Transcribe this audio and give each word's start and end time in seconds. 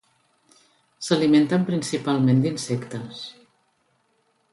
S'alimenten 1.07 1.67
principalment 1.67 2.41
d'insectes. 2.45 3.21